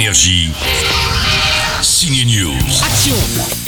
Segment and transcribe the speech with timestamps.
[0.00, 0.50] Énergie.
[1.82, 2.52] Signe News.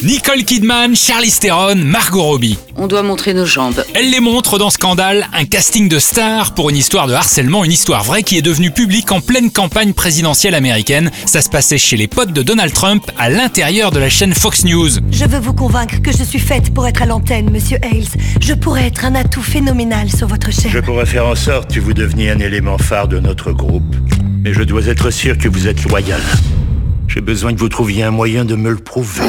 [0.04, 2.56] Nicole Kidman, Charlize Theron, Margot Robbie.
[2.76, 3.84] On doit montrer nos jambes.
[3.94, 7.72] Elle les montre dans Scandale, un casting de stars pour une histoire de harcèlement, une
[7.72, 11.10] histoire vraie qui est devenue publique en pleine campagne présidentielle américaine.
[11.26, 14.64] Ça se passait chez les potes de Donald Trump à l'intérieur de la chaîne Fox
[14.64, 14.90] News.
[15.10, 18.06] Je veux vous convaincre que je suis faite pour être à l'antenne, monsieur Hales.
[18.40, 20.70] Je pourrais être un atout phénoménal sur votre chaîne.
[20.70, 23.96] Je pourrais faire en sorte que vous deveniez un élément phare de notre groupe.
[24.42, 26.20] Mais je dois être sûr que vous êtes loyal.
[27.08, 29.24] J'ai besoin que vous trouviez un moyen de me le prouver.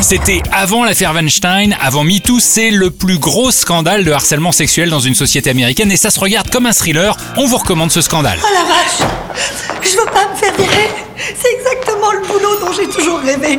[0.00, 5.00] C'était avant l'affaire Weinstein, avant MeToo, c'est le plus gros scandale de harcèlement sexuel dans
[5.00, 7.16] une société américaine et ça se regarde comme un thriller.
[7.36, 8.38] On vous recommande ce scandale.
[8.40, 9.10] Oh la vache
[9.82, 13.58] Je veux pas me faire virer C'est exactement le boulot dont j'ai toujours rêvé.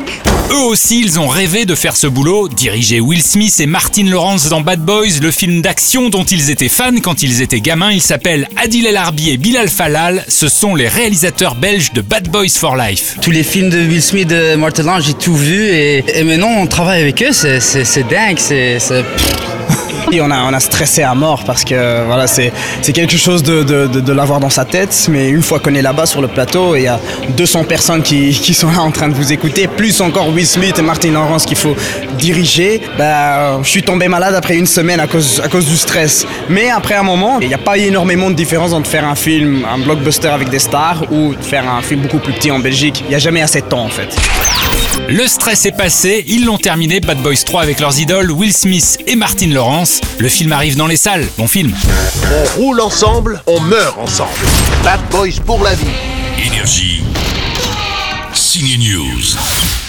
[0.50, 4.48] Eux aussi, ils ont rêvé de faire ce boulot, diriger Will Smith et Martin Lawrence
[4.48, 7.90] dans Bad Boys, le film d'action dont ils étaient fans quand ils étaient gamins.
[7.92, 10.24] Ils s'appellent Adil El Arbi et Bilal Falal.
[10.28, 13.16] Ce sont les réalisateurs belges de Bad Boys for Life.
[13.22, 16.50] Tous les films de Will Smith, de Martin Lawrence, j'ai tout vu et, et maintenant
[16.58, 19.04] on travaille avec eux, c'est, c'est, c'est dingue, c'est, c'est-
[20.12, 22.52] On a, stressé à mort parce que voilà, c'est,
[22.94, 25.08] quelque chose de, l'avoir dans sa tête.
[25.10, 27.00] Mais une fois qu'on est là-bas sur le plateau, il y a
[27.36, 30.82] 200 personnes qui, sont là en train de vous écouter, plus encore Will Smith et
[30.82, 31.76] Martin Lawrence qu'il faut
[32.18, 32.80] diriger.
[32.96, 36.26] Bah, je suis tombé malade après une semaine à cause, du stress.
[36.48, 39.66] Mais après un moment, il n'y a pas énormément de différence entre faire un film,
[39.70, 43.02] un blockbuster avec des stars ou faire un film beaucoup plus petit en Belgique.
[43.06, 44.16] Il n'y a jamais assez de temps en fait.
[45.08, 48.98] Le stress est passé, ils l'ont terminé Bad Boys 3 avec leurs idoles Will Smith
[49.06, 50.00] et Martin Lawrence.
[50.18, 51.26] Le film arrive dans les salles.
[51.38, 51.72] Bon film.
[52.32, 54.30] On roule ensemble, on meurt ensemble.
[54.82, 55.86] Bad Boys pour la vie.
[56.44, 57.02] Énergie.
[58.34, 59.85] Signe News.